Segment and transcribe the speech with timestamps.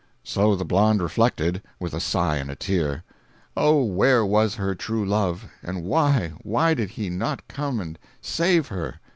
[0.23, 3.03] So the blonde reflected, with a sigh and a tear.
[3.55, 8.99] Oh where was her true love—and why, why did he not come and save her?